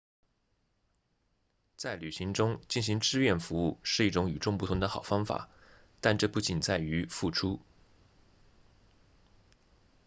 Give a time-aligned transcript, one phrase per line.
[1.75, 5.47] 在旅行中进行志愿服务是一种与众不同的好方法
[5.99, 7.61] 但这不仅仅在于付出